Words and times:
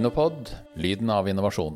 Innopod 0.00 0.48
lyden 0.80 1.10
av 1.12 1.26
innovasjon. 1.28 1.74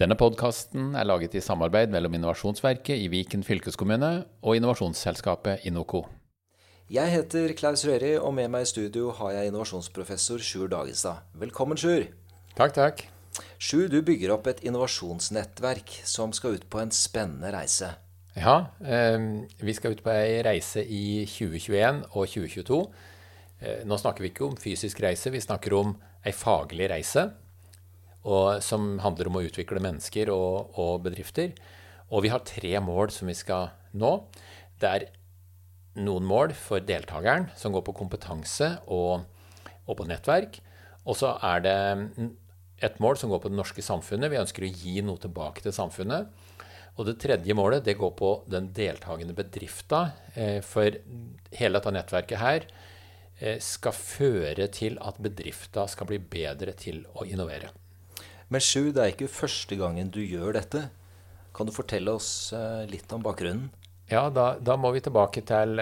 Denne 0.00 0.16
podkasten 0.16 0.94
er 0.96 1.04
laget 1.04 1.34
i 1.36 1.42
samarbeid 1.44 1.92
mellom 1.92 2.14
Innovasjonsverket 2.16 2.96
i 2.96 3.10
Viken 3.12 3.42
fylkeskommune 3.44 4.08
og 4.40 4.56
innovasjonsselskapet 4.56 5.66
Inoco. 5.68 6.06
Jeg 6.88 7.12
heter 7.12 7.52
Klaus 7.58 7.84
Røri, 7.84 8.14
og 8.16 8.32
med 8.32 8.48
meg 8.54 8.64
i 8.64 8.70
studio 8.72 9.10
har 9.18 9.34
jeg 9.34 9.52
innovasjonsprofessor 9.52 10.40
Sjur 10.40 10.72
Dagestad. 10.72 11.28
Velkommen, 11.36 11.76
Sjur. 11.76 12.08
Takk, 12.56 12.72
takk. 12.78 13.04
Sjur, 13.60 13.90
du 13.92 14.00
bygger 14.00 14.32
opp 14.38 14.48
et 14.48 14.64
innovasjonsnettverk 14.64 15.98
som 16.08 16.32
skal 16.32 16.56
ut 16.56 16.64
på 16.72 16.80
en 16.80 16.96
spennende 16.96 17.52
reise. 17.52 17.92
Ja, 18.40 18.72
eh, 18.80 19.20
vi 19.60 19.76
skal 19.76 19.98
ut 19.98 20.04
på 20.06 20.16
ei 20.16 20.40
reise 20.48 20.80
i 20.80 21.26
2021 21.28 22.06
og 22.08 22.24
2022. 22.24 22.84
Eh, 23.60 23.80
nå 23.84 24.00
snakker 24.00 24.24
vi 24.24 24.32
ikke 24.32 24.48
om 24.48 24.56
fysisk 24.56 25.04
reise, 25.04 25.28
vi 25.28 25.44
snakker 25.44 25.76
om 25.76 25.98
ei 26.26 26.34
faglig 26.34 26.88
reise. 26.92 27.28
Og, 28.28 28.58
som 28.64 28.96
handler 29.00 29.30
om 29.30 29.38
å 29.38 29.44
utvikle 29.46 29.80
mennesker 29.82 30.32
og, 30.34 30.74
og, 30.76 30.98
bedrifter. 31.06 31.54
Og 32.12 32.24
vi 32.24 32.32
har 32.32 32.44
tre 32.44 32.74
mål 32.82 33.12
som 33.14 33.30
vi 33.30 33.36
skal 33.36 33.70
nå. 33.96 34.12
Det 34.80 34.90
er 34.90 35.06
noen 35.98 36.26
mål 36.28 36.52
for 36.56 36.84
deltakeren 36.84 37.48
som 37.58 37.72
går 37.74 37.86
på 37.86 37.96
kompetanse 37.96 38.74
og, 38.92 39.24
og 39.86 39.98
på 39.98 40.06
nettverk. 40.08 40.60
Og 41.08 41.16
så 41.16 41.32
er 41.46 41.64
det 41.64 41.78
et 42.84 43.00
mål 43.02 43.16
som 43.18 43.32
går 43.32 43.42
på 43.42 43.50
det 43.50 43.58
norske 43.58 43.84
samfunnet. 43.84 44.30
Vi 44.30 44.40
ønsker 44.42 44.66
å 44.66 44.70
gi 44.70 45.00
noe 45.06 45.20
tilbake 45.22 45.64
til 45.64 45.74
samfunnet. 45.74 46.28
Og 46.98 47.06
det 47.06 47.18
tredje 47.22 47.54
målet 47.54 47.86
det 47.86 47.96
går 47.98 48.12
på 48.18 48.32
den 48.50 48.72
deltakende 48.74 49.34
bedrifta. 49.38 50.08
Eh, 50.34 50.58
for 50.66 50.90
hele 51.54 51.78
dette 51.78 51.94
nettverket 51.94 52.42
her 52.42 52.66
skal 53.62 53.94
føre 53.94 54.66
til 54.74 54.96
at 54.98 55.20
bedrifta 55.22 55.84
skal 55.86 56.08
bli 56.10 56.16
bedre 56.18 56.72
til 56.74 57.04
å 57.14 57.22
innovere. 57.22 57.70
Men 58.48 58.64
Sju, 58.64 58.90
det 58.96 59.02
er 59.02 59.12
ikke 59.12 59.28
første 59.30 59.76
gangen 59.78 60.10
du 60.10 60.22
gjør 60.24 60.56
dette. 60.56 60.88
Kan 61.54 61.68
du 61.68 61.74
fortelle 61.74 62.14
oss 62.16 62.52
eh, 62.56 62.86
litt 62.88 63.10
om 63.12 63.24
bakgrunnen? 63.24 63.68
Ja, 64.08 64.28
da, 64.32 64.54
da 64.62 64.76
må 64.80 64.92
vi 64.94 65.02
tilbake 65.04 65.42
til 65.44 65.80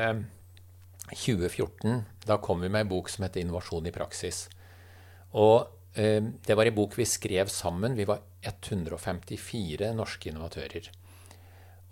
2014. 1.12 2.02
Da 2.26 2.38
kom 2.42 2.64
vi 2.64 2.70
med 2.72 2.86
en 2.86 2.90
bok 2.90 3.10
som 3.12 3.26
heter 3.26 3.44
'Innovasjon 3.44 3.86
i 3.86 3.94
praksis'. 3.94 4.48
Og 5.38 5.68
eh, 5.94 6.22
det 6.46 6.56
var 6.56 6.66
en 6.66 6.74
bok 6.74 6.98
vi 6.98 7.06
skrev 7.06 7.52
sammen. 7.52 7.94
Vi 7.94 8.08
var 8.08 8.24
154 8.42 9.92
norske 9.94 10.30
innovatører. 10.32 10.91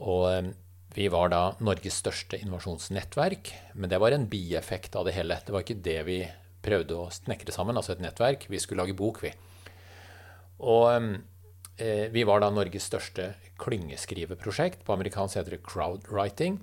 Og 0.01 0.27
eh, 0.33 0.51
vi 0.95 1.09
var 1.11 1.33
da 1.33 1.43
Norges 1.65 1.97
største 1.99 2.39
innovasjonsnettverk, 2.39 3.51
men 3.75 3.91
det 3.91 3.99
var 3.99 4.15
en 4.15 4.29
bieffekt 4.31 4.95
av 4.95 5.09
det 5.09 5.17
hele. 5.17 5.41
Det 5.43 5.55
var 5.55 5.65
ikke 5.65 5.83
det 5.83 6.01
vi 6.07 6.21
prøvde 6.65 6.97
å 6.97 7.11
snekre 7.13 7.55
sammen, 7.55 7.77
altså 7.77 7.97
et 7.97 8.05
nettverk. 8.05 8.47
Vi 8.51 8.61
skulle 8.63 8.85
lage 8.85 8.97
bok, 8.97 9.19
vi. 9.25 9.33
Og 10.63 10.87
eh, 11.83 12.07
vi 12.15 12.23
var 12.27 12.45
da 12.45 12.53
Norges 12.55 12.87
største 12.87 13.33
klyngeskriveprosjekt. 13.61 14.85
På 14.87 14.95
amerikansk 14.95 15.41
heter 15.41 15.59
det 15.59 15.65
crowdwriting. 15.67 16.61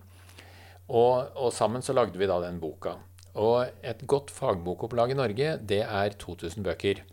Og, 0.88 1.28
og, 1.36 1.52
sammen 1.56 1.84
så 1.84 1.96
lagde 1.96 2.20
vi 2.20 2.30
da 2.32 2.40
den 2.44 2.60
boka. 2.64 2.98
Og 3.40 3.84
et 3.84 4.02
godt 4.08 4.32
fagbokopplag 4.34 5.14
i 5.14 5.20
Norge, 5.20 5.54
det 5.60 5.84
er 5.84 6.18
2000 6.20 6.66
bøker. 6.68 7.04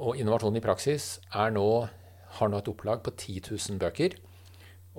Og 0.00 0.16
Innovasjon 0.20 0.56
i 0.56 0.64
praksis 0.64 1.18
nå, 1.32 1.68
har 2.40 2.52
nå 2.52 2.60
et 2.60 2.70
opplag 2.72 3.02
på 3.04 3.12
10 3.16 3.42
000 3.50 3.80
bøker. 3.80 4.16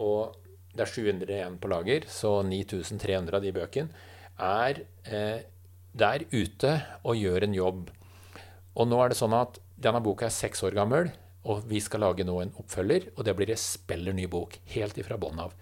Og 0.02 0.41
det 0.76 0.86
er 0.86 0.92
700 0.92 1.34
igjen 1.36 1.58
på 1.60 1.72
lager, 1.72 2.06
så 2.08 2.40
9300 2.48 3.38
av 3.38 3.44
de 3.44 3.52
bøkene 3.56 4.06
er 4.42 4.84
eh, 5.04 5.42
der 5.92 6.24
ute 6.32 6.78
og 7.04 7.20
gjør 7.20 7.48
en 7.48 7.58
jobb. 7.58 7.90
Og 8.80 8.88
nå 8.88 9.02
er 9.04 9.12
det 9.12 9.20
sånn 9.20 9.36
at 9.36 9.60
denne 9.82 10.02
boka 10.04 10.30
er 10.30 10.36
seks 10.36 10.64
år 10.64 10.78
gammel, 10.78 11.12
og 11.44 11.66
vi 11.68 11.82
skal 11.84 12.04
lage 12.06 12.26
nå 12.26 12.38
en 12.40 12.54
oppfølger. 12.62 13.10
Og 13.18 13.26
det 13.26 13.36
blir 13.38 13.52
en 13.52 13.60
speller 13.60 14.16
ny 14.16 14.28
bok, 14.32 14.60
helt 14.76 15.00
ifra 15.02 15.18
bånn 15.20 15.42
av. 15.42 15.56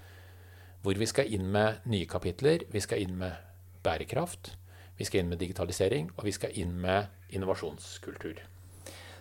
Hvor 0.84 1.00
vi 1.00 1.08
skal 1.10 1.32
inn 1.34 1.50
med 1.52 1.88
nye 1.92 2.08
kapitler. 2.08 2.66
Vi 2.72 2.84
skal 2.84 3.04
inn 3.04 3.18
med 3.20 3.36
bærekraft. 3.84 4.54
Vi 5.00 5.08
skal 5.08 5.24
inn 5.24 5.32
med 5.32 5.40
digitalisering, 5.40 6.10
og 6.18 6.26
vi 6.28 6.36
skal 6.36 6.56
inn 6.60 6.76
med 6.84 7.08
innovasjonskultur. 7.36 8.42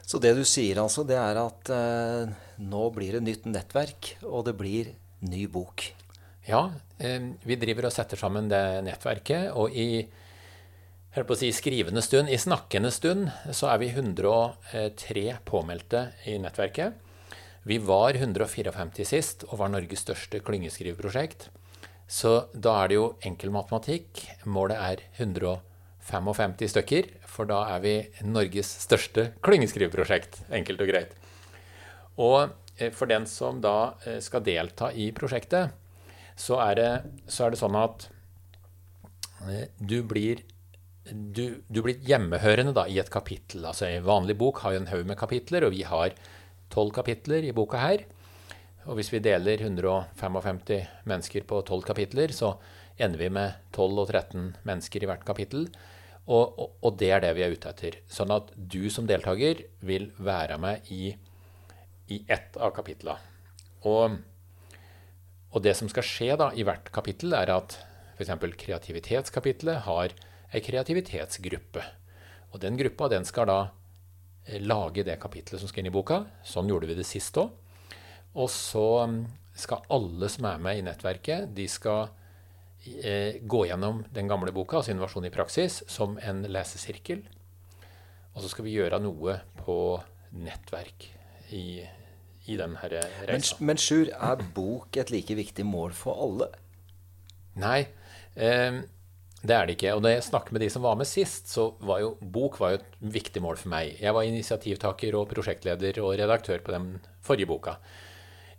Så 0.09 0.19
det 0.23 0.33
du 0.35 0.43
sier 0.49 0.81
altså, 0.83 1.05
det 1.07 1.19
er 1.21 1.39
at 1.39 1.71
eh, 1.71 2.31
nå 2.65 2.85
blir 2.97 3.19
det 3.19 3.27
nytt 3.27 3.47
nettverk, 3.47 4.17
og 4.27 4.47
det 4.49 4.57
blir 4.59 4.91
ny 5.21 5.47
bok. 5.51 5.85
Ja, 6.49 6.71
eh, 6.99 7.21
vi 7.45 7.59
driver 7.61 7.89
og 7.89 7.95
setter 7.95 8.21
sammen 8.21 8.49
det 8.49 8.63
nettverket. 8.87 9.51
Og 9.53 9.75
i 9.75 10.09
si, 11.37 11.53
skrivende 11.53 12.03
stund, 12.03 12.31
i 12.31 12.39
snakkende 12.39 12.91
stund, 12.91 13.29
så 13.53 13.73
er 13.73 13.79
vi 13.79 13.91
103 13.93 15.39
påmeldte 15.45 16.13
i 16.27 16.39
nettverket. 16.39 16.95
Vi 17.69 17.79
var 17.79 18.17
154 18.17 19.05
sist 19.05 19.45
og 19.51 19.59
var 19.59 19.69
Norges 19.69 20.01
største 20.07 20.41
klyngeskriveprosjekt. 20.41 21.51
Så 22.09 22.49
da 22.55 22.79
er 22.83 22.89
det 22.89 22.97
jo 22.97 23.09
enkel 23.29 23.51
matematikk. 23.53 24.23
Målet 24.49 24.79
er 24.81 25.03
155 25.19 26.71
stykker, 26.73 27.11
for 27.29 27.45
da 27.45 27.67
er 27.75 27.83
vi 27.85 27.95
Norges 28.25 28.71
største 28.87 29.35
klyngeskriveprosjekt. 29.45 30.41
Enkelt 30.49 30.81
og 30.81 30.89
greit. 30.89 31.13
Og 32.17 32.55
for 32.95 33.11
den 33.11 33.27
som 33.31 33.63
da 33.65 33.95
eh, 34.07 34.21
skal 34.25 34.45
delta 34.47 34.93
i 34.93 35.11
prosjektet, 35.17 35.75
så 36.39 36.61
er 36.63 36.79
det, 36.79 36.91
så 37.27 37.47
er 37.47 37.55
det 37.55 37.61
sånn 37.61 37.79
at 37.79 38.07
eh, 39.49 39.67
du 39.79 40.01
blir, 40.07 40.45
du, 41.11 41.61
du 41.67 41.83
blir 41.83 41.99
hjemmehørende 42.07 42.75
da, 42.77 42.87
i 42.87 43.01
et 43.03 43.11
kapittel. 43.13 43.67
Altså 43.67 43.89
En 43.89 44.07
vanlig 44.07 44.39
bok 44.39 44.63
har 44.65 44.77
jo 44.77 44.83
en 44.85 44.93
haug 44.93 45.09
med 45.11 45.19
kapitler, 45.19 45.67
og 45.67 45.75
vi 45.75 45.85
har 45.89 46.15
tolv 46.73 46.95
kapitler 46.95 47.49
i 47.49 47.55
boka 47.57 47.83
her. 47.83 48.07
Og 48.89 48.97
hvis 48.97 49.11
vi 49.13 49.21
deler 49.21 49.61
155 49.61 51.05
mennesker 51.09 51.45
på 51.49 51.61
tolv 51.69 51.85
kapitler, 51.85 52.33
så 52.33 52.55
ender 52.99 53.21
vi 53.21 53.31
med 53.33 53.59
12 53.77 54.03
og 54.03 54.09
13 54.09 54.51
mennesker 54.67 55.05
i 55.05 55.09
hvert 55.11 55.27
kapittel. 55.27 55.69
Og, 56.29 56.59
og, 56.61 56.73
og, 56.85 56.97
det 57.01 57.11
er 57.13 57.23
det 57.25 57.35
vi 57.37 57.45
er 57.45 57.55
ute 57.55 57.71
etter. 57.73 57.99
Sånn 58.13 58.33
at 58.35 58.51
du 58.57 58.89
som 58.93 59.07
deltaker 59.09 59.63
vil 59.85 60.11
være 60.21 60.59
med 60.61 60.89
i 60.93 61.15
i 62.09 62.23
ett 62.29 62.57
av 62.57 62.73
kapitlene. 62.77 63.19
Og, 63.87 64.19
og, 65.53 65.61
det 65.63 65.75
som 65.79 65.91
skal 65.91 66.07
skje 66.07 66.35
da 66.41 66.51
i 66.57 66.65
hvert 66.67 66.91
kapittel, 66.95 67.35
er 67.37 67.53
at 67.55 67.77
f.eks. 68.17 68.33
kreativitetskapitlet 68.65 69.85
har 69.87 70.15
ei 70.49 70.63
kreativitetsgruppe. 70.65 71.85
Og 72.53 72.61
den 72.63 72.79
gruppa 72.81 73.11
den 73.13 73.27
skal 73.29 73.49
da 73.51 73.59
eh, 74.47 74.61
lage 74.65 75.05
det 75.07 75.19
kapitlet 75.23 75.61
som 75.61 75.71
skal 75.71 75.85
inn 75.85 75.93
i 75.93 75.95
boka. 75.95 76.25
Sånn 76.47 76.71
gjorde 76.71 76.91
vi 76.91 76.99
det 76.99 77.07
sist 77.07 77.37
òg. 77.39 77.53
Og 78.39 78.49
så 78.53 78.87
mm, 79.09 79.21
skal 79.59 79.87
alle 79.93 80.31
som 80.33 80.49
er 80.49 80.63
med 80.63 80.81
i 80.81 80.87
nettverket, 80.87 81.51
de 81.55 81.67
skal 81.71 82.09
eh, 83.03 83.41
gå 83.43 83.65
gjennom 83.69 84.03
den 84.15 84.31
gamle 84.31 84.55
boka, 84.55 84.81
altså 84.81 84.95
Innovasjon 84.95 85.29
i 85.29 85.35
praksis, 85.35 85.83
som 85.91 86.19
en 86.23 86.45
lesesirkel. 86.49 87.25
Og 88.35 88.45
så 88.45 88.53
skal 88.53 88.69
vi 88.69 88.77
gjøre 88.77 89.01
noe 89.03 89.41
på 89.59 89.79
nettverk 90.39 91.09
i, 91.57 91.83
i 92.49 92.57
denne 92.59 92.91
reisa. 92.91 93.27
Men, 93.29 93.45
men 93.71 93.81
Sjur, 93.81 94.11
er 94.13 94.45
bok 94.57 94.97
et 95.01 95.13
like 95.13 95.37
viktig 95.39 95.67
mål 95.69 95.95
for 95.97 96.19
alle? 96.25 96.49
Nei, 97.59 97.83
eh, 98.35 98.81
det 99.39 99.55
er 99.55 99.69
det 99.69 99.77
ikke. 99.77 99.95
Og 99.95 100.03
da 100.03 100.15
jeg 100.15 100.27
snakket 100.27 100.57
med 100.57 100.65
de 100.65 100.71
som 100.73 100.85
var 100.87 100.99
med 100.99 101.09
sist, 101.09 101.53
så 101.53 101.71
var 101.87 102.03
jo 102.03 102.15
bok 102.21 102.59
var 102.59 102.75
jo 102.75 102.81
et 102.81 102.99
viktig 103.19 103.43
mål 103.45 103.61
for 103.61 103.73
meg. 103.75 103.95
Jeg 104.03 104.15
var 104.17 104.27
initiativtaker 104.27 105.19
og 105.19 105.29
prosjektleder 105.31 106.01
og 106.03 106.17
redaktør 106.19 106.63
på 106.65 106.75
den 106.75 106.93
forrige 107.25 107.51
boka. 107.51 107.79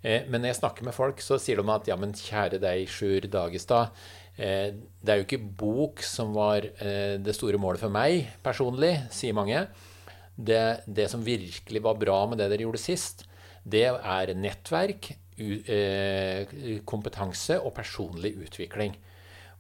Eh, 0.01 0.23
men 0.29 0.39
når 0.39 0.53
jeg 0.53 0.61
snakker 0.61 0.87
med 0.87 0.95
folk, 0.95 1.19
så 1.23 1.39
sier 1.41 1.59
de 1.59 1.75
at 1.75 1.91
ja, 1.91 1.99
men 1.99 2.15
kjære 2.15 2.61
deg, 2.63 2.87
Sjur 2.91 3.27
Dagestad. 3.31 3.95
Eh, 4.39 4.71
det 5.03 5.11
er 5.11 5.19
jo 5.19 5.27
ikke 5.27 5.41
bok 5.59 6.03
som 6.05 6.31
var 6.37 6.63
eh, 6.63 7.17
det 7.19 7.35
store 7.35 7.59
målet 7.59 7.83
for 7.83 7.91
meg 7.91 8.29
personlig, 8.45 8.93
sier 9.11 9.35
mange. 9.35 9.65
Det, 10.39 10.85
det 10.87 11.09
som 11.11 11.25
virkelig 11.25 11.83
var 11.83 11.99
bra 11.99 12.21
med 12.31 12.39
det 12.39 12.47
dere 12.53 12.63
gjorde 12.63 12.79
sist, 12.79 13.25
det 13.63 13.87
er 13.89 14.33
nettverk, 14.37 15.11
eh, 15.39 16.55
kompetanse 16.87 17.59
og 17.59 17.73
personlig 17.77 18.35
utvikling. 18.45 18.95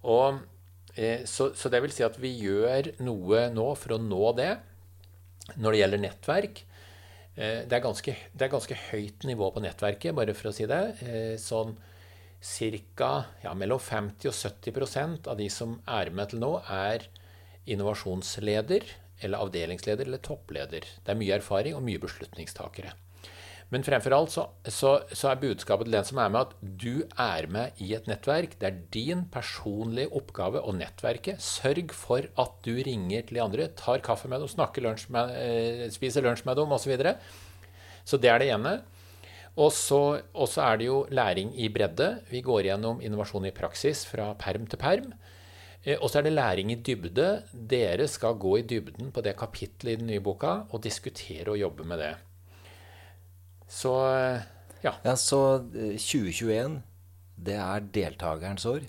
Og, 0.03 0.39
eh, 0.95 1.25
så, 1.25 1.51
så, 1.55 1.69
det 1.71 1.81
vil 1.83 1.93
si 1.95 2.05
at 2.05 2.17
vi 2.21 2.33
gjør 2.45 2.93
noe 3.03 3.47
nå 3.53 3.69
for 3.79 3.95
å 3.95 4.01
nå 4.01 4.31
det. 4.39 4.53
Når 5.57 5.73
det 5.73 5.79
gjelder 5.79 6.03
nettverk 6.03 6.59
eh, 7.35 7.61
det 7.65 7.73
er, 7.73 7.83
ganske, 7.83 8.15
det 8.33 8.45
er 8.45 8.51
ganske 8.53 8.81
høyt 8.89 9.25
nivå 9.25 9.49
på 9.53 9.63
nettverket, 9.63 10.15
bare 10.17 10.35
for 10.37 10.51
å 10.51 10.55
si 10.55 10.67
det. 10.69 10.83
Sånn 11.41 11.75
ca. 12.95 13.11
Ja, 13.43 13.53
mellom 13.53 13.79
50 13.79 14.29
og 14.29 14.35
70% 14.35 15.27
av 15.27 15.39
de 15.39 15.49
som 15.51 15.79
er 15.87 16.11
med 16.15 16.31
til 16.31 16.43
nå, 16.43 16.53
er 16.69 17.09
innovasjonsleder 17.69 18.85
eller 19.19 19.43
avdelingsleder 19.43 20.07
eller 20.07 20.21
toppleder. 20.23 20.85
Det 21.03 21.11
er 21.11 21.19
mye 21.19 21.35
erfaring 21.35 21.75
og 21.75 21.83
mye 21.83 21.99
beslutningstakere. 22.01 22.93
Men 23.69 23.83
fremfor 23.85 24.13
alt 24.15 24.31
så, 24.33 24.47
så, 24.65 24.95
så, 25.13 25.29
er 25.29 25.41
budskapet 25.43 25.85
til 25.85 25.93
den 25.93 26.05
som 26.07 26.19
er 26.23 26.31
med, 26.33 26.47
at 26.47 26.77
du 26.81 27.03
er 27.21 27.45
med 27.53 27.81
i 27.85 27.91
et 27.93 28.07
nettverk. 28.09 28.55
Det 28.57 28.65
er 28.65 28.79
din 28.93 29.27
personlige 29.29 30.09
oppgave 30.17 30.63
å 30.65 30.73
nettverke. 30.73 31.35
Sørg 31.43 31.93
for 31.93 32.25
at 32.41 32.55
du 32.65 32.71
ringer 32.85 33.27
til 33.27 33.37
de 33.37 33.43
andre, 33.43 33.67
tar 33.77 34.01
kaffe 34.05 34.31
med 34.31 34.41
dem, 34.41 34.49
snakker 34.49 34.85
lunsj 34.85 35.11
med, 35.13 35.35
eh, 35.37 35.83
spiser 35.93 36.25
lunsj 36.25 36.47
med 36.49 36.57
dem 36.57 36.73
osv. 36.73 36.87
Så, 36.87 36.89
videre. 36.89 37.13
så 38.09 38.17
det 38.17 38.31
er 38.33 38.41
det 38.41 38.47
ene. 38.55 38.79
Og 39.59 39.69
så, 39.75 40.01
er 40.63 40.79
det 40.79 40.87
jo 40.87 41.03
læring 41.13 41.51
i 41.53 41.69
bredde. 41.69 42.23
Vi 42.31 42.41
går 42.41 42.71
gjennom 42.71 43.03
innovasjon 43.05 43.45
i 43.45 43.53
praksis 43.53 44.01
fra 44.09 44.31
perm 44.39 44.65
til 44.65 44.81
perm. 44.81 45.11
Eh, 45.83 45.99
og 45.99 46.09
så 46.09 46.23
er 46.23 46.25
det 46.25 46.33
læring 46.33 46.73
i 46.73 46.79
dybde. 46.81 47.27
Dere 47.53 48.09
skal 48.09 48.39
gå 48.41 48.57
i 48.57 48.65
dybden 48.65 49.13
på 49.13 49.21
det 49.21 49.37
kapittelet 49.37 49.93
i 49.93 50.01
den 50.01 50.09
nye 50.09 50.25
boka 50.25 50.63
og 50.71 50.81
diskutere 50.81 51.53
og 51.53 51.61
jobbe 51.61 51.85
med 51.85 52.01
det. 52.01 52.15
Så 53.69 53.93
ja. 54.81 54.95
ja. 55.03 55.15
Så 55.15 55.41
2021, 55.69 56.49
eh, 56.49 56.81
det 57.39 57.59
er 57.59 57.85
deltakerens 57.93 58.65
år? 58.69 58.83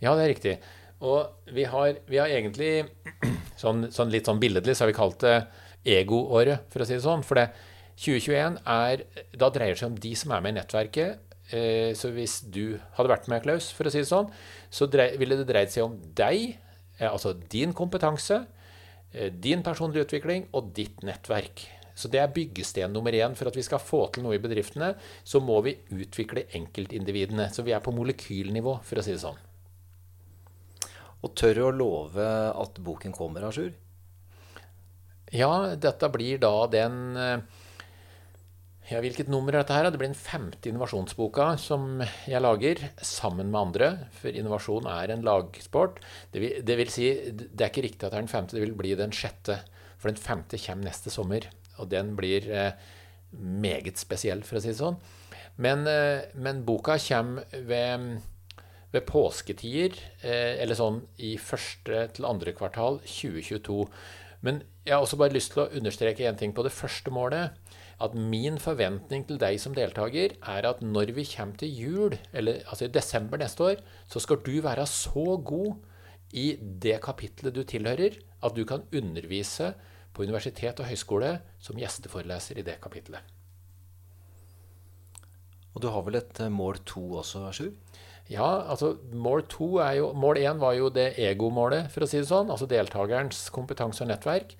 Ja, 0.00 0.14
det 0.16 0.24
er 0.24 0.32
riktig. 0.34 0.54
Og 1.00 1.48
vi 1.54 1.64
har, 1.70 1.96
vi 2.10 2.20
har 2.20 2.32
egentlig 2.32 2.72
sånn, 3.62 3.88
sånn, 3.94 4.12
litt 4.12 4.28
sånn 4.28 4.42
billedlig 4.42 4.76
så 4.76 4.84
har 4.84 4.92
vi 4.92 4.98
kalt 4.98 5.24
det 5.24 5.36
egoåret, 5.96 6.68
for 6.72 6.84
å 6.84 6.88
si 6.88 6.98
det 6.98 7.06
sånn. 7.06 7.24
For 7.24 7.40
det 7.40 7.48
2021 8.00 8.62
er 8.64 9.02
Da 9.36 9.50
dreier 9.52 9.74
det 9.74 9.80
seg 9.80 9.90
om 9.90 9.98
de 10.00 10.14
som 10.16 10.32
er 10.32 10.44
med 10.44 10.54
i 10.54 10.60
nettverket. 10.60 11.26
Eh, 11.50 11.90
så 11.98 12.12
hvis 12.14 12.40
du 12.52 12.78
hadde 12.98 13.10
vært 13.10 13.28
med, 13.32 13.42
Klaus, 13.46 13.72
for 13.74 13.88
å 13.88 13.92
si 13.92 14.02
det 14.02 14.10
sånn, 14.10 14.30
så 14.70 14.86
ville 14.90 15.40
det 15.40 15.48
dreid 15.48 15.72
seg 15.72 15.88
om 15.88 15.96
deg, 16.16 16.56
eh, 16.98 17.08
altså 17.08 17.34
din 17.50 17.76
kompetanse, 17.76 18.44
din 19.42 19.64
personlige 19.66 20.04
utvikling 20.06 20.44
og 20.54 20.68
ditt 20.76 21.00
nettverk. 21.02 21.64
Så 22.00 22.08
det 22.12 22.22
er 22.22 22.32
byggesten 22.32 22.94
nummer 22.96 23.12
én. 23.12 23.36
For 23.36 23.50
at 23.50 23.58
vi 23.58 23.66
skal 23.66 23.82
få 23.82 24.06
til 24.14 24.24
noe 24.24 24.38
i 24.38 24.42
bedriftene, 24.42 24.94
så 25.24 25.42
må 25.44 25.60
vi 25.66 25.76
utvikle 25.92 26.46
enkeltindividene. 26.56 27.50
Så 27.52 27.66
vi 27.66 27.76
er 27.76 27.84
på 27.84 27.94
molekylnivå, 27.94 28.78
for 28.86 29.00
å 29.00 29.04
si 29.04 29.14
det 29.14 29.22
sånn. 29.22 29.38
Og 31.20 31.36
tør 31.36 31.66
å 31.66 31.72
love 31.76 32.26
at 32.56 32.80
boken 32.80 33.12
kommer, 33.12 33.44
Asjur? 33.50 33.74
Ja, 35.30 35.76
dette 35.78 36.08
blir 36.10 36.40
da 36.42 36.54
den 36.72 36.94
eh, 37.20 37.42
ja, 38.90 38.98
Hvilket 38.98 39.28
nummer 39.30 39.54
er 39.54 39.62
dette 39.62 39.76
her? 39.76 39.86
Det 39.86 40.00
blir 40.00 40.10
den 40.10 40.18
femte 40.18 40.66
innovasjonsboka 40.66 41.52
som 41.62 42.00
jeg 42.26 42.42
lager 42.42 42.80
sammen 43.06 43.52
med 43.52 43.60
andre. 43.60 43.90
For 44.16 44.34
innovasjon 44.34 44.88
er 44.90 45.12
en 45.14 45.22
lagsport. 45.26 46.00
Det 46.34 46.42
vil, 46.42 46.56
det 46.66 46.78
vil 46.80 46.90
si, 46.90 47.12
det 47.30 47.60
er 47.60 47.70
ikke 47.70 47.86
riktig 47.86 48.08
at 48.08 48.10
det 48.10 48.16
er 48.16 48.24
den 48.24 48.32
femte, 48.32 48.56
det 48.56 48.64
vil 48.64 48.74
bli 48.80 48.96
den 48.98 49.14
sjette. 49.14 49.60
For 50.00 50.10
den 50.10 50.18
femte 50.18 50.58
kommer 50.58 50.88
neste 50.88 51.12
sommer. 51.14 51.46
Og 51.80 51.90
den 51.92 52.14
blir 52.18 52.46
eh, 52.52 52.72
meget 53.32 54.00
spesiell, 54.00 54.44
for 54.46 54.58
å 54.58 54.62
si 54.62 54.72
det 54.72 54.80
sånn. 54.80 55.00
Men, 55.60 55.86
eh, 55.88 56.30
men 56.34 56.64
boka 56.66 56.96
kommer 57.00 57.44
ved, 57.66 58.22
ved 58.92 59.06
påsketider, 59.08 59.98
eh, 60.22 60.60
eller 60.62 60.78
sånn 60.78 61.02
i 61.18 61.36
første 61.40 62.06
til 62.16 62.28
andre 62.28 62.54
kvartal 62.56 63.00
2022. 63.04 63.84
Men 64.46 64.62
jeg 64.86 64.94
har 64.94 65.04
også 65.04 65.18
bare 65.20 65.36
lyst 65.36 65.52
til 65.54 65.66
å 65.66 65.70
understreke 65.76 66.24
én 66.24 66.38
ting 66.40 66.54
på 66.56 66.64
det 66.64 66.72
første 66.72 67.12
målet. 67.12 67.58
At 68.00 68.14
min 68.16 68.56
forventning 68.56 69.26
til 69.28 69.36
deg 69.40 69.58
som 69.60 69.74
deltaker 69.76 70.38
er 70.40 70.64
at 70.64 70.80
når 70.80 71.12
vi 71.12 71.26
kommer 71.28 71.60
til 71.60 71.74
jul, 71.76 72.16
eller 72.32 72.62
altså 72.64 72.86
i 72.86 72.94
desember 72.94 73.36
neste 73.42 73.66
år, 73.66 73.82
så 74.08 74.22
skal 74.24 74.40
du 74.46 74.54
være 74.64 74.86
så 74.88 75.36
god 75.36 75.76
i 76.32 76.54
det 76.56 76.96
kapitlet 77.04 77.52
du 77.52 77.60
tilhører, 77.68 78.16
at 78.40 78.56
du 78.56 78.64
kan 78.64 78.86
undervise 78.96 79.74
på 80.20 80.28
universitet 80.28 80.80
og 80.82 80.90
høyskole 80.90 81.38
som 81.62 81.78
gjesteforeleser 81.80 82.60
i 82.60 82.66
det 82.66 82.76
kapitlet. 82.84 83.24
Og 85.72 85.80
du 85.80 85.88
har 85.88 86.04
vel 86.04 86.18
et 86.18 86.42
eh, 86.42 86.52
mål 86.52 86.82
to 86.84 87.02
også, 87.22 87.46
Sjur? 87.56 87.72
Ja, 88.30 88.66
altså 88.70 88.92
mål 89.10 89.42
to 89.50 89.80
er 89.82 89.96
jo 89.98 90.12
Mål 90.14 90.38
én 90.38 90.60
var 90.60 90.76
jo 90.76 90.90
det 90.92 91.16
egomålet, 91.18 91.88
for 91.90 92.04
å 92.04 92.08
si 92.10 92.20
det 92.20 92.28
sånn. 92.28 92.50
Altså 92.52 92.68
deltakerens 92.70 93.48
kompetanse 93.54 94.04
og 94.04 94.10
nettverk. 94.10 94.54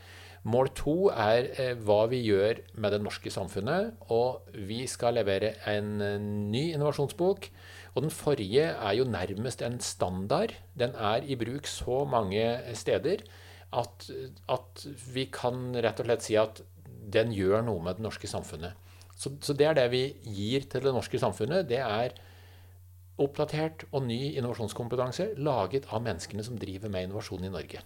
Mål 0.50 0.70
to 0.78 0.94
er 1.12 1.50
eh, 1.60 1.74
hva 1.76 2.06
vi 2.10 2.22
gjør 2.24 2.62
med 2.80 2.94
det 2.94 3.02
norske 3.04 3.30
samfunnet. 3.30 3.92
Og 4.14 4.54
vi 4.54 4.86
skal 4.90 5.18
levere 5.18 5.52
en 5.70 5.92
eh, 6.02 6.16
ny 6.22 6.70
innovasjonsbok. 6.72 7.50
Og 7.94 8.06
den 8.06 8.14
forrige 8.14 8.70
er 8.72 8.96
jo 8.96 9.06
nærmest 9.10 9.62
en 9.66 9.78
standard. 9.82 10.54
Den 10.78 10.94
er 10.94 11.26
i 11.26 11.38
bruk 11.38 11.68
så 11.70 12.04
mange 12.08 12.46
steder 12.78 13.26
at, 13.70 14.08
at, 14.50 14.84
vi 15.14 15.26
kan 15.32 15.70
rett 15.76 16.02
og 16.02 16.08
slett 16.08 16.26
si 16.26 16.36
at 16.40 16.62
den 17.10 17.34
gjør 17.34 17.62
noe 17.66 17.82
med 17.84 17.98
det 17.98 18.06
norske 18.06 18.30
samfunnet. 18.30 18.74
Så, 19.14 19.34
så, 19.44 19.54
det 19.54 19.68
er 19.68 19.76
det 19.76 19.86
vi 19.92 20.04
gir 20.24 20.66
til 20.70 20.86
det 20.86 20.94
norske 20.96 21.20
samfunnet. 21.20 21.68
Det 21.70 21.80
er 21.84 22.16
oppdatert 23.20 23.84
og 23.90 24.06
ny 24.06 24.32
innovasjonskompetanse 24.38 25.34
laget 25.38 25.90
av 25.92 26.02
menneskene 26.04 26.44
som 26.46 26.58
driver 26.58 26.92
med 26.92 27.08
innovasjon 27.08 27.44
i 27.44 27.52
Norge. 27.52 27.82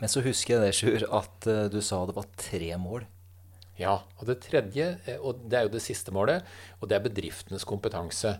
Men 0.00 0.12
så 0.12 0.22
husker 0.24 0.56
jeg 0.56 0.64
det, 0.64 0.76
Sjur, 0.76 1.06
at 1.16 1.48
uh, 1.48 1.64
du 1.72 1.80
sa 1.84 2.02
det 2.08 2.16
var 2.16 2.28
tre 2.40 2.74
mål. 2.80 3.06
Ja. 3.80 3.96
Og 4.20 4.28
det 4.28 4.40
tredje, 4.44 4.92
eh, 5.06 5.20
og 5.20 5.46
det 5.48 5.58
er 5.58 5.66
jo 5.66 5.74
det 5.74 5.84
siste 5.84 6.12
målet, 6.12 6.44
og 6.80 6.90
det 6.90 6.98
er 6.98 7.06
bedriftenes 7.06 7.64
kompetanse. 7.68 8.36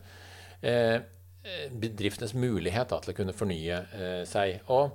Eh, 0.63 1.01
eh 1.41 1.69
bedriftenes 1.73 2.35
mulighet 2.37 2.91
da, 2.91 3.01
til 3.01 3.15
å 3.15 3.17
kunne 3.17 3.37
fornye 3.37 3.79
eh, 3.97 4.23
seg. 4.29 4.61
Og 4.69 4.93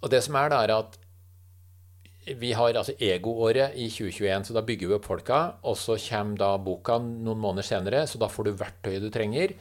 og 0.00 0.12
det 0.12 0.22
som 0.24 0.36
er, 0.40 0.52
da, 0.52 0.62
er 0.64 0.74
at 0.78 0.98
vi 2.40 2.52
har 2.54 2.76
altså 2.76 2.94
egoåret 3.00 3.74
i 3.80 3.88
2021, 3.90 4.48
så 4.48 4.54
da 4.54 4.62
bygger 4.64 4.90
vi 4.90 4.96
opp 4.96 5.08
folka. 5.08 5.40
Og 5.66 5.76
så 5.80 5.96
kommer 6.04 6.38
da 6.40 6.54
boka 6.62 6.98
noen 7.00 7.40
måneder 7.40 7.66
senere, 7.66 8.06
så 8.06 8.20
da 8.20 8.28
får 8.30 8.48
du 8.48 8.58
verktøyet 8.60 9.04
du 9.04 9.10
trenger. 9.12 9.54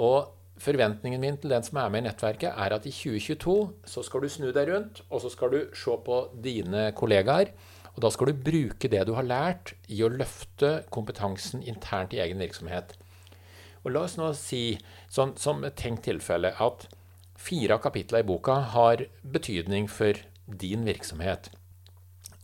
Og 0.00 0.30
forventningen 0.60 1.20
min 1.20 1.38
til 1.40 1.52
den 1.52 1.64
som 1.64 1.80
er 1.80 1.92
med 1.92 2.04
i 2.04 2.08
nettverket, 2.08 2.52
er 2.52 2.76
at 2.76 2.88
i 2.88 2.94
2022 2.94 3.58
så 3.88 4.04
skal 4.04 4.24
du 4.24 4.32
snu 4.32 4.48
deg 4.52 4.72
rundt, 4.72 5.04
og 5.08 5.22
så 5.24 5.32
skal 5.32 5.52
du 5.54 5.60
se 5.76 5.96
på 6.06 6.22
dine 6.44 6.90
kollegaer. 6.96 7.52
Og 7.94 8.02
da 8.04 8.10
skal 8.12 8.30
du 8.30 8.44
bruke 8.48 8.88
det 8.90 9.02
du 9.08 9.14
har 9.16 9.26
lært, 9.26 9.74
i 9.88 10.02
å 10.04 10.12
løfte 10.12 10.80
kompetansen 10.94 11.64
internt 11.66 12.14
i 12.16 12.22
egen 12.22 12.40
virksomhet. 12.42 12.96
Og 13.84 13.94
la 13.94 14.04
oss 14.04 14.18
nå 14.20 14.32
si, 14.36 14.78
sånn, 15.12 15.34
som 15.40 15.64
et 15.64 15.76
tenkt 15.80 16.04
tilfelle, 16.08 16.52
at 16.52 16.86
Fire 17.40 17.76
av 17.76 17.82
kapitlene 17.84 18.24
i 18.24 18.28
boka 18.28 18.58
har 18.74 19.06
betydning 19.22 19.88
for 19.88 20.18
din 20.60 20.84
virksomhet. 20.84 21.48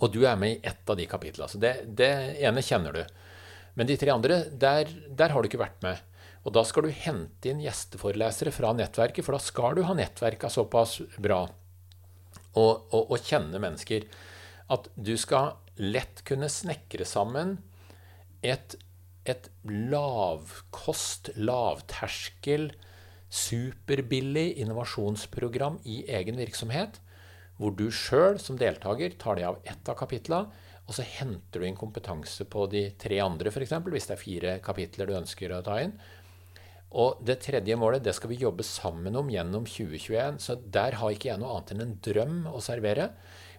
Og 0.00 0.12
du 0.12 0.22
er 0.28 0.38
med 0.40 0.56
i 0.56 0.60
ett 0.68 0.88
av 0.88 0.96
de 0.98 1.06
kapitlene. 1.08 1.48
Så 1.52 1.60
det, 1.60 1.74
det, 1.98 2.10
ene 2.44 2.64
kjenner 2.64 2.96
du. 2.96 3.02
Men 3.76 3.88
de 3.88 3.96
tre 4.00 4.12
andre, 4.12 4.42
der, 4.52 4.88
der, 5.08 5.32
har 5.32 5.42
du 5.42 5.50
ikke 5.50 5.60
vært 5.60 5.84
med. 5.84 6.00
Og 6.46 6.54
da 6.56 6.62
skal 6.64 6.86
du 6.86 6.94
hente 6.94 7.50
inn 7.50 7.60
gjesteforelesere 7.64 8.52
fra 8.54 8.72
nettverket, 8.76 9.24
for 9.26 9.36
da 9.36 9.42
skal 9.42 9.76
du 9.76 9.84
ha 9.88 9.96
nettverka 9.96 10.50
såpass 10.52 11.00
bra 11.18 11.42
og, 12.56 12.86
og, 12.94 13.02
og 13.12 13.16
kjenne 13.20 13.60
mennesker 13.60 14.06
at 14.72 14.88
du 14.96 15.14
skal 15.20 15.56
lett 15.76 16.22
kunne 16.26 16.48
snekre 16.50 17.04
sammen 17.06 17.56
et, 18.46 18.76
et 19.28 19.48
lavkost, 19.66 21.32
lavterskel, 21.36 22.70
superbillig 23.32 24.52
innovasjonsprogram 24.62 25.80
i 25.84 26.02
egen 26.18 26.38
virksomhet, 26.38 27.00
hvor 27.56 27.72
du 27.72 27.88
sjøl 27.90 28.38
som 28.42 28.58
deltaker 28.60 29.16
tar 29.18 29.38
deg 29.38 29.48
av 29.48 29.60
ett 29.64 29.88
av 29.88 29.96
kapitlene, 29.98 30.64
og 30.86 30.94
så 30.94 31.02
henter 31.02 31.62
du 31.62 31.66
inn 31.66 31.78
kompetanse 31.78 32.46
på 32.46 32.68
de 32.70 32.84
tre 33.00 33.18
andre, 33.24 33.50
f.eks., 33.50 33.74
hvis 33.90 34.06
det 34.06 34.14
er 34.14 34.20
fire 34.22 34.52
kapitler 34.62 35.10
du 35.10 35.16
ønsker 35.18 35.50
å 35.56 35.64
ta 35.66 35.80
inn. 35.82 35.96
Og 36.96 37.18
det 37.26 37.40
tredje 37.42 37.74
målet 37.76 38.04
det 38.06 38.14
skal 38.14 38.30
vi 38.30 38.38
jobbe 38.38 38.64
sammen 38.64 39.18
om 39.18 39.30
gjennom 39.32 39.66
2021. 39.66 40.38
Så 40.40 40.54
der 40.62 40.96
har 41.00 41.12
ikke 41.12 41.32
jeg 41.32 41.42
noe 41.42 41.56
annet 41.56 41.74
enn 41.74 41.82
en 41.82 41.96
drøm 42.06 42.38
å 42.52 42.62
servere. 42.62 43.10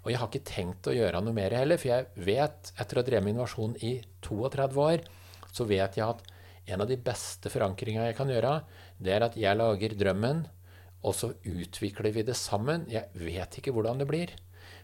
Og 0.06 0.14
jeg 0.14 0.22
har 0.22 0.32
ikke 0.32 0.48
tenkt 0.48 0.88
å 0.88 0.96
gjøre 0.96 1.20
noe 1.22 1.36
mer 1.36 1.52
heller, 1.58 1.80
for 1.82 1.92
jeg 1.92 2.08
vet, 2.30 2.72
etter 2.80 2.98
å 2.98 3.04
ha 3.04 3.10
drevet 3.10 3.26
med 3.26 3.36
innovasjon 3.36 3.76
i 3.84 3.98
32 4.24 4.82
år, 4.86 5.04
så 5.52 5.68
vet 5.68 6.00
jeg 6.00 6.08
at 6.08 6.24
en 6.72 6.84
av 6.84 6.88
de 6.88 6.98
beste 7.00 7.52
forankringa 7.52 8.08
jeg 8.08 8.16
kan 8.16 8.32
gjøre, 8.32 8.54
det 9.04 9.14
er 9.14 9.26
at 9.28 9.38
jeg 9.40 9.60
lager 9.60 9.96
drømmen, 9.98 10.46
og 11.06 11.16
så 11.16 11.32
utvikler 11.46 12.12
vi 12.16 12.26
det 12.28 12.36
sammen. 12.38 12.88
Jeg 12.92 13.10
vet 13.14 13.60
ikke 13.60 13.74
hvordan 13.76 14.02
det 14.02 14.10
blir. 14.10 14.34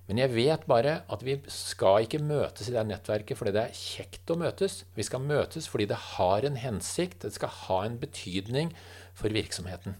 Men 0.07 0.19
jeg 0.19 0.33
vet 0.33 0.63
bare 0.67 0.97
at 1.11 1.21
vi 1.23 1.37
skal 1.51 2.03
ikke 2.03 2.19
møtes 2.19 2.67
i 2.67 2.73
det 2.75 2.83
nettverket 2.89 3.39
fordi 3.39 3.53
det 3.55 3.61
er 3.63 3.77
kjekt 3.77 4.33
å 4.33 4.39
møtes. 4.39 4.81
Vi 4.97 5.05
skal 5.07 5.23
møtes 5.23 5.69
fordi 5.71 5.87
det 5.91 5.99
har 6.17 6.43
en 6.43 6.59
hensikt, 6.59 7.23
det 7.23 7.35
skal 7.37 7.53
ha 7.63 7.83
en 7.87 7.99
betydning 8.01 8.73
for 9.15 9.31
virksomheten. 9.33 9.95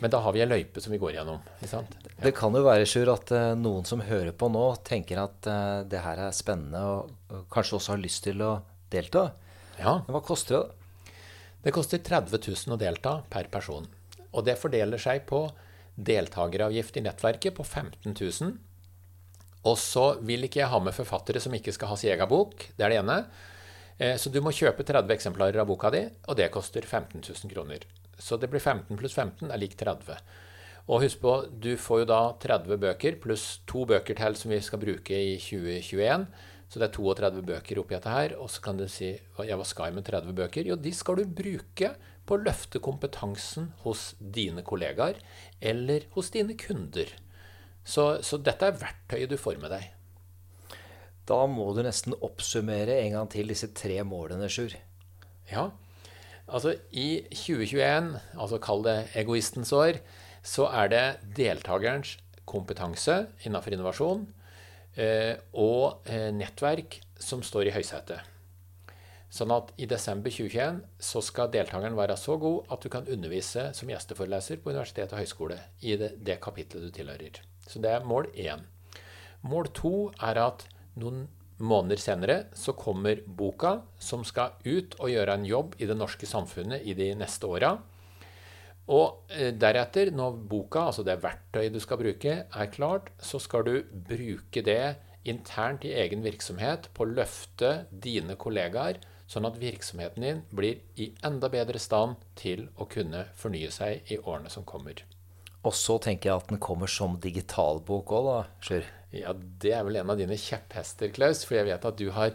Men 0.00 0.12
da 0.14 0.22
har 0.24 0.32
vi 0.32 0.40
ei 0.40 0.48
løype 0.48 0.80
som 0.80 0.94
vi 0.94 1.00
går 1.02 1.18
gjennom. 1.18 1.42
Ja. 1.66 1.82
Det 2.22 2.32
kan 2.38 2.54
jo 2.56 2.62
være 2.64 2.86
Sjur, 2.88 3.10
at 3.12 3.32
uh, 3.34 3.52
noen 3.58 3.84
som 3.88 4.00
hører 4.04 4.32
på 4.32 4.48
nå, 4.48 4.64
tenker 4.86 5.20
at 5.20 5.48
uh, 5.50 5.82
det 5.84 6.00
her 6.00 6.22
er 6.28 6.36
spennende 6.36 6.80
og, 6.94 7.10
og 7.28 7.42
kanskje 7.52 7.76
også 7.76 7.96
har 7.96 8.00
lyst 8.00 8.24
til 8.24 8.40
å 8.46 8.54
delta. 8.92 9.26
Ja. 9.76 9.98
Men 10.06 10.16
hva 10.16 10.22
koster 10.24 10.56
det? 10.56 10.79
Det 11.62 11.74
koster 11.76 12.00
30 12.00 12.40
000 12.48 12.74
å 12.74 12.80
delta 12.80 13.18
per 13.28 13.50
person. 13.52 13.86
Og 14.32 14.44
det 14.46 14.56
fordeler 14.60 15.00
seg 15.00 15.26
på 15.28 15.44
deltakeravgift 16.00 16.96
i 16.96 17.04
nettverket 17.04 17.56
på 17.56 17.64
15 17.66 18.14
000. 18.14 18.52
Og 19.68 19.76
så 19.76 20.06
vil 20.24 20.46
ikke 20.46 20.62
jeg 20.62 20.72
ha 20.72 20.80
med 20.80 20.96
forfattere 20.96 21.42
som 21.42 21.54
ikke 21.56 21.74
skal 21.76 21.92
ha 21.92 21.98
sin 22.00 22.14
egen 22.14 22.30
bok. 22.30 22.70
Det 22.76 22.86
er 22.86 22.94
det 22.94 23.00
ene. 23.02 23.18
Eh, 23.98 24.16
så 24.16 24.32
du 24.32 24.40
må 24.40 24.54
kjøpe 24.56 24.86
30 24.88 25.12
eksemplarer 25.12 25.60
av 25.60 25.68
boka 25.68 25.90
di, 25.92 26.06
og 26.28 26.38
det 26.38 26.48
koster 26.54 26.86
15 26.86 27.20
000 27.20 27.52
kroner. 27.52 27.84
Så 28.16 28.38
det 28.40 28.48
blir 28.52 28.60
15 28.60 28.96
pluss 28.96 29.16
15 29.16 29.50
er 29.50 29.60
lik 29.60 29.76
30. 29.80 30.16
Og 30.88 31.04
husk 31.04 31.20
på, 31.20 31.34
du 31.60 31.74
får 31.76 32.02
jo 32.02 32.08
da 32.08 32.22
30 32.40 32.80
bøker 32.80 33.20
pluss 33.20 33.60
to 33.68 33.84
bøker 33.88 34.16
til 34.16 34.38
som 34.38 34.54
vi 34.54 34.62
skal 34.64 34.80
bruke 34.80 35.12
i 35.12 35.36
2021. 35.36 36.24
Så 36.70 36.78
det 36.78 36.86
er 36.86 36.94
32 36.94 37.42
bøker 37.48 37.80
oppi 37.82 37.96
dette 37.96 38.12
her. 38.14 38.36
Og 38.38 38.50
så 38.52 38.62
kan 38.62 38.78
du 38.78 38.86
si 38.90 39.10
ja, 39.10 39.56
hva 39.58 39.66
skal 39.66 39.90
jeg 39.90 39.98
med 39.98 40.06
30 40.06 40.36
bøker? 40.38 40.68
Jo, 40.70 40.78
de 40.78 40.92
skal 40.94 41.18
du 41.18 41.32
bruke 41.40 41.94
på 42.26 42.36
å 42.36 42.42
løfte 42.44 42.78
kompetansen 42.82 43.72
hos 43.82 44.12
dine 44.20 44.62
kollegaer 44.66 45.18
eller 45.58 46.06
hos 46.14 46.30
dine 46.30 46.54
kunder. 46.58 47.10
Så, 47.82 48.20
så 48.22 48.38
dette 48.38 48.68
er 48.68 48.78
verktøyet 48.78 49.32
du 49.32 49.38
får 49.40 49.58
med 49.58 49.74
deg. 49.74 49.88
Da 51.26 51.42
må 51.50 51.68
du 51.74 51.82
nesten 51.82 52.14
oppsummere 52.22 53.00
en 53.02 53.16
gang 53.16 53.30
til 53.30 53.50
disse 53.50 53.72
tre 53.74 53.98
målene, 54.06 54.48
Sjur. 54.50 54.76
Ja, 55.50 55.68
altså 56.46 56.76
i 56.94 57.22
2021, 57.34 58.14
altså 58.38 58.58
kall 58.62 58.86
det 58.86 58.98
egoistens 59.18 59.74
år, 59.74 59.98
så 60.46 60.68
er 60.70 60.90
det 60.90 61.04
deltakerens 61.36 62.14
kompetanse 62.50 63.24
innenfor 63.42 63.74
innovasjon 63.74 64.28
og 65.54 66.08
eh, 66.10 66.30
nettverk 66.34 66.98
som 67.20 67.44
står 67.46 67.68
i 67.70 67.74
høysetet. 67.74 68.26
Sånn 69.30 69.52
at 69.54 69.68
i 69.78 69.86
desember 69.86 70.32
2021 70.34 70.80
så 71.06 71.20
skal 71.22 71.52
deltakeren 71.54 71.94
være 71.94 72.16
så 72.18 72.34
god 72.40 72.72
at 72.74 72.82
du 72.82 72.90
kan 72.90 73.06
undervise 73.06 73.68
som 73.78 73.90
gjesteforeleser 73.92 74.58
på 74.58 74.72
universitet 74.72 75.12
og 75.14 75.22
høyskole 75.22 75.58
i 75.86 75.94
det, 76.00 76.16
det 76.18 76.40
kapitlet 76.42 76.88
du 76.88 76.90
tilhører. 76.96 77.38
Så 77.62 77.78
det 77.78 77.92
er 77.94 78.08
mål 78.08 78.26
én. 78.34 78.64
Mål 79.46 79.70
to 79.76 79.94
er 80.18 80.40
at 80.42 80.66
noen 80.98 81.28
måneder 81.60 82.00
senere 82.00 82.36
så 82.56 82.74
kommer 82.74 83.22
boka, 83.26 83.78
som 84.02 84.24
skal 84.26 84.56
ut 84.64 84.96
og 84.98 85.12
gjøre 85.12 85.38
en 85.38 85.46
jobb 85.46 85.78
i 85.78 85.86
det 85.86 85.96
norske 85.96 86.26
samfunnet 86.26 86.82
i 86.82 86.96
de 86.98 87.12
neste 87.20 87.46
åra. 87.46 87.76
Og 88.90 89.30
eh, 89.30 89.52
deretter, 89.54 90.10
når 90.14 90.40
boka, 90.50 90.88
altså 90.90 91.04
det 91.06 91.20
verktøyet 91.22 91.76
du 91.76 91.80
skal 91.82 92.00
bruke, 92.00 92.34
er 92.50 92.72
klart, 92.74 93.12
så 93.22 93.38
skal 93.42 93.66
du 93.66 93.74
bruke 94.08 94.64
det 94.66 94.96
internt 95.28 95.84
i 95.86 95.94
egen 96.00 96.24
virksomhet 96.24 96.88
på 96.96 97.04
å 97.04 97.12
løfte 97.12 97.84
dine 97.90 98.38
kollegaer, 98.40 98.98
sånn 99.30 99.46
at 99.46 99.60
virksomheten 99.62 100.26
din 100.26 100.42
blir 100.50 100.80
i 100.98 101.12
enda 101.26 101.50
bedre 101.52 101.78
stand 101.78 102.18
til 102.40 102.66
å 102.80 102.88
kunne 102.90 103.28
fornye 103.38 103.70
seg 103.70 104.10
i 104.10 104.18
årene 104.18 104.50
som 104.50 104.66
kommer. 104.66 105.04
Og 105.60 105.76
så 105.76 105.98
tenker 106.02 106.30
jeg 106.30 106.40
at 106.40 106.50
den 106.50 106.62
kommer 106.62 106.90
som 106.90 107.18
digitalbok 107.20 108.14
òg, 108.16 108.30
da, 108.30 108.40
Sjur? 108.64 108.88
Ja, 109.14 109.34
det 109.34 109.74
er 109.74 109.84
vel 109.86 109.98
en 110.00 110.10
av 110.12 110.18
dine 110.18 110.38
kjepphester, 110.38 111.10
Klaus. 111.14 111.42
For 111.44 111.58
jeg 111.58 111.66
vet 111.66 111.86
at 111.86 111.98
du 111.98 112.08
har, 112.14 112.32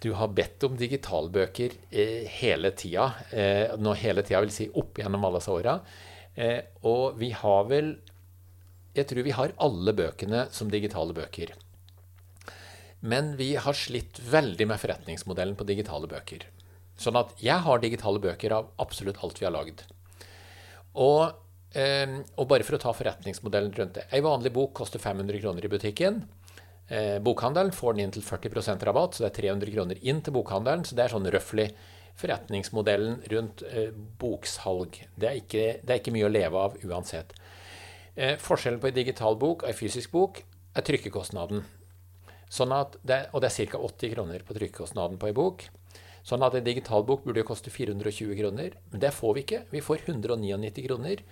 du 0.00 0.12
har 0.16 0.32
bedt 0.32 0.64
om 0.64 0.76
digitalbøker 0.80 1.74
eh, 1.90 2.24
hele 2.40 2.70
tida. 2.72 3.10
Eh, 3.36 3.74
nå 3.76 3.92
hele 4.00 4.24
tida 4.24 4.40
vil 4.40 4.52
si 4.54 4.68
opp 4.80 4.96
gjennom 5.00 5.26
alle 5.28 5.42
disse 5.42 5.52
åra. 5.52 5.74
Eh, 6.34 6.60
og 6.88 7.18
vi 7.20 7.32
har 7.36 7.66
vel 7.68 7.98
Jeg 8.96 9.06
tror 9.06 9.22
vi 9.22 9.34
har 9.34 9.52
alle 9.62 9.92
bøkene 9.94 10.46
som 10.50 10.70
digitale 10.70 11.14
bøker. 11.14 11.52
Men 13.00 13.36
vi 13.36 13.52
har 13.54 13.76
slitt 13.76 14.18
veldig 14.18 14.66
med 14.66 14.80
forretningsmodellen 14.82 15.54
på 15.56 15.68
digitale 15.68 16.08
bøker. 16.10 16.48
Sånn 16.98 17.16
at 17.20 17.36
jeg 17.40 17.62
har 17.64 17.78
digitale 17.80 18.18
bøker 18.20 18.56
av 18.56 18.72
absolutt 18.82 19.22
alt 19.22 19.38
vi 19.38 19.46
har 19.46 19.54
lagd. 19.54 19.84
Og 20.98 21.38
og 21.70 22.48
bare 22.50 22.64
for 22.66 22.74
å 22.74 22.80
ta 22.82 22.90
forretningsmodellen 22.90 23.70
rundt 23.76 23.92
det. 23.94 24.08
Ei 24.10 24.18
vanlig 24.26 24.50
bok 24.50 24.72
koster 24.74 24.98
500 24.98 25.38
kroner 25.38 25.62
i 25.62 25.68
butikken. 25.70 26.16
Eh, 26.90 27.20
bokhandelen 27.22 27.70
får 27.72 27.94
den 27.94 28.04
inn 28.04 28.12
til 28.14 28.24
40% 28.26 28.82
rabatt, 28.88 29.14
så 29.14 29.22
det 29.22 29.30
er 29.30 29.36
300 29.54 29.74
kroner 29.76 29.98
inn 30.02 30.20
til 30.26 30.34
bokhandelen. 30.34 30.82
Så 30.84 30.98
det 30.98 31.04
er 31.04 31.12
sånn 31.14 31.28
røftlig 31.30 31.68
forretningsmodellen 32.18 33.20
rundt 33.30 33.62
eh, 33.70 33.92
boksalg. 33.94 34.98
Det 35.14 35.28
er, 35.28 35.38
ikke, 35.38 35.66
det 35.84 35.94
er, 35.94 36.00
ikke, 36.00 36.14
mye 36.16 36.26
å 36.26 36.32
leve 36.32 36.64
av 36.66 36.78
uansett. 36.82 37.36
Eh, 38.16 38.34
forskjellen 38.42 38.82
på 38.82 38.90
en 38.90 38.98
digital 38.98 39.38
bok 39.38 39.62
og 39.62 39.70
en 39.70 39.78
fysisk 39.78 40.10
bok 40.16 40.42
er 40.74 40.86
trykkekostnaden. 40.86 41.62
Sånn 42.50 42.74
det, 43.06 43.22
og 43.30 43.44
det 43.44 43.52
er 43.52 43.70
ca. 43.70 43.78
80 43.78 44.14
kroner 44.16 44.42
på 44.42 44.56
trykkekostnaden 44.58 45.20
på 45.22 45.30
ei 45.30 45.36
bok. 45.36 45.68
Sånn 46.26 46.44
at 46.44 46.54
en 46.56 46.66
digital 46.66 47.04
bok 47.08 47.24
burde 47.24 47.44
koste 47.48 47.72
420 47.72 48.34
kroner. 48.38 48.74
Men 48.92 49.02
det 49.02 49.12
får 49.16 49.36
vi 49.36 49.44
ikke. 49.44 49.60
Vi 49.72 49.82
får 49.84 50.04
199 50.04 50.84
kroner. 50.86 51.22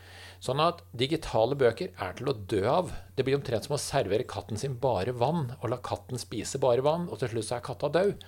Sånn 0.44 0.62
at 0.64 0.80
digitale 0.96 1.58
bøker 1.58 1.92
er 1.92 2.16
til 2.18 2.30
å 2.30 2.36
dø 2.52 2.62
av. 2.70 2.94
Det 3.16 3.26
blir 3.26 3.36
omtrent 3.38 3.68
som 3.68 3.76
å 3.76 3.82
servere 3.82 4.28
katten 4.28 4.60
sin 4.60 4.78
bare 4.80 5.12
vann, 5.12 5.52
og 5.60 5.68
la 5.72 5.80
katten 5.84 6.20
spise 6.20 6.60
bare 6.62 6.84
vann, 6.86 7.08
og 7.10 7.20
til 7.20 7.34
slutt 7.34 7.50
så 7.50 7.58
er 7.58 7.66
katta 7.68 7.92
død. 7.98 8.26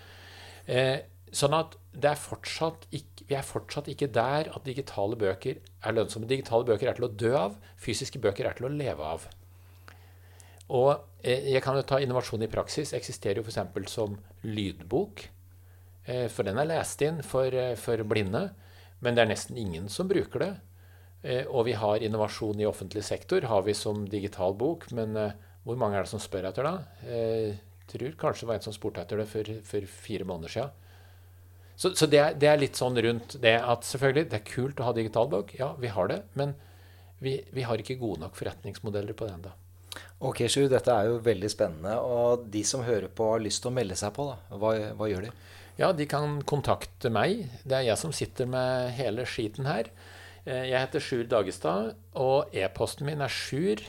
Eh, 0.70 0.96
sånn 1.32 1.56
at 1.56 1.76
er 2.00 2.18
ikke, 2.94 3.26
vi 3.26 3.34
er 3.38 3.46
fortsatt 3.46 3.88
ikke 3.90 4.10
der 4.12 4.50
at 4.52 4.66
digitale 4.66 5.16
bøker 5.18 5.58
er 5.58 5.96
lønnsomme. 5.96 6.28
Digitale 6.28 6.66
bøker 6.68 6.90
er 6.90 6.98
til 6.98 7.08
å 7.08 7.12
dø 7.14 7.34
av, 7.38 7.58
fysiske 7.80 8.20
bøker 8.22 8.46
er 8.46 8.58
til 8.58 8.68
å 8.68 8.74
leve 8.74 9.12
av. 9.16 9.26
Og 10.70 10.92
eh, 11.22 11.50
jeg 11.50 11.62
kan 11.64 11.78
jo 11.78 11.86
ta 11.86 11.98
innovasjon 12.02 12.44
i 12.46 12.50
praksis. 12.50 12.94
Eksisterer 12.94 13.40
jo 13.40 13.46
f.eks. 13.46 13.90
som 13.90 14.18
lydbok. 14.46 15.26
Eh, 16.04 16.26
for 16.32 16.46
den 16.46 16.58
er 16.58 16.68
lest 16.68 17.02
inn 17.04 17.22
for, 17.22 17.52
eh, 17.54 17.76
for 17.76 18.02
blinde. 18.04 18.50
Men 19.00 19.14
det 19.14 19.22
er 19.22 19.32
nesten 19.32 19.56
ingen 19.56 19.88
som 19.88 20.08
bruker 20.08 20.38
det. 20.38 20.54
Eh, 21.22 21.44
og 21.46 21.66
vi 21.66 21.72
har 21.72 22.00
innovasjon 22.00 22.60
i 22.60 22.66
offentlig 22.66 23.04
sektor, 23.04 23.40
har 23.42 23.62
vi 23.62 23.72
som 23.74 24.06
digital 24.08 24.54
bok. 24.54 24.90
Men 24.92 25.34
hvor 25.64 25.76
mange 25.76 25.96
er 25.96 26.02
det 26.02 26.08
som 26.08 26.20
spør 26.20 26.48
etter 26.48 26.62
det? 26.62 26.84
Jeg 27.04 27.58
tror 27.88 28.16
kanskje 28.16 28.40
det 28.40 28.48
var 28.48 28.54
en 28.54 28.60
som 28.60 28.72
spurte 28.72 29.00
etter 29.00 29.16
det 29.18 29.28
for, 29.28 29.44
for 29.64 29.80
fire 29.86 30.24
måneder 30.24 30.48
siden. 30.48 30.70
Så, 31.76 31.94
så 31.96 32.06
det, 32.06 32.18
er, 32.18 32.34
det, 32.34 32.48
er, 32.48 32.58
litt 32.60 32.76
sånn 32.76 32.96
rundt 32.96 33.40
det 33.40 33.56
at 33.56 33.84
selvfølgelig, 33.88 34.28
det 34.28 34.36
er 34.36 34.52
kult 34.52 34.80
å 34.80 34.84
ha 34.84 34.92
digital 34.92 35.28
bok. 35.28 35.54
Ja, 35.56 35.74
vi 35.80 35.88
har 35.88 36.08
det. 36.08 36.22
Men 36.34 36.54
vi, 37.20 37.38
vi 37.52 37.62
har 37.62 37.80
ikke 37.80 37.96
gode 38.00 38.20
nok 38.20 38.36
forretningsmodeller 38.36 39.16
på 39.16 39.28
det 39.28 39.34
ennå. 39.38 39.52
Ok, 40.20 40.42
Sju, 40.52 40.66
dette 40.68 40.92
er 40.92 41.08
jo 41.08 41.22
veldig 41.24 41.48
spennende. 41.48 41.94
Og 42.04 42.44
de 42.52 42.60
som 42.68 42.84
hører 42.84 43.08
på, 43.08 43.30
har 43.32 43.40
lyst 43.40 43.64
til 43.64 43.72
å 43.72 43.76
melde 43.76 43.96
seg 43.96 44.12
på. 44.16 44.28
da. 44.28 44.58
Hva, 44.60 44.74
hva 44.96 45.08
gjør 45.08 45.24
de? 45.28 45.32
Ja, 45.78 45.92
de 45.92 46.06
kan 46.10 46.40
kontakte 46.42 47.10
meg. 47.12 47.46
Det 47.64 47.78
er 47.78 47.86
jeg 47.90 48.00
som 48.00 48.12
sitter 48.12 48.48
med 48.50 48.90
hele 48.98 49.26
skiten 49.28 49.68
her. 49.70 49.90
Eh, 50.44 50.70
jeg 50.70 50.80
heter 50.80 51.04
Sjur 51.04 51.24
Dagestad, 51.30 51.94
og 52.18 52.54
e-posten 52.56 53.06
min 53.06 53.20
er 53.20 53.32
sjur 53.32 53.82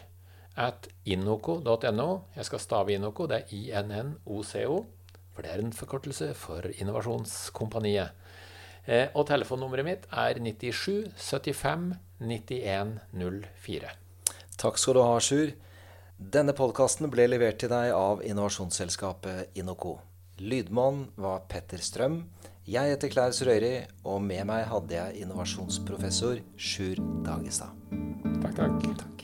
at 0.60 0.88
innoco.no. 1.06 2.10
Jeg 2.36 2.46
skal 2.46 2.60
stave 2.60 2.94
Innoco. 2.94 3.28
Det 3.28 3.44
er 3.44 3.54
INNOCO, 3.56 4.86
for 5.34 5.42
det 5.42 5.52
er 5.52 5.64
en 5.64 5.74
forkortelse 5.74 6.34
for 6.36 6.68
Innovasjonskompaniet. 6.76 8.12
Eh, 8.86 9.08
og 9.14 9.28
telefonnummeret 9.30 9.86
mitt 9.86 10.08
er 10.12 10.40
97 10.42 11.12
75 11.16 11.92
91 12.20 12.96
04. 13.12 13.92
Takk 14.58 14.78
skal 14.78 14.98
du 14.98 15.04
ha, 15.06 15.20
Sjur. 15.22 15.54
Denne 16.22 16.54
podkasten 16.54 17.10
ble 17.10 17.28
levert 17.30 17.58
til 17.62 17.72
deg 17.72 17.94
av 17.98 18.22
innovasjonsselskapet 18.26 19.58
Innoco. 19.58 20.00
Lydmann 20.41 21.05
var 21.21 21.43
Petter 21.50 21.77
Strøm. 21.77 22.24
Jeg 22.65 22.93
heter 22.95 23.12
Klaus 23.13 23.41
Røyri, 23.45 23.86
og 24.10 24.24
med 24.25 24.48
meg 24.50 24.65
hadde 24.71 24.95
jeg 24.95 25.25
innovasjonsprofessor 25.25 26.41
Sjur 26.57 27.01
Dagestad. 27.25 27.77
Takk, 28.41 28.55
takk. 28.57 28.88
takk. 29.03 29.21